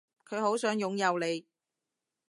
[0.27, 1.45] 佢好想擁有你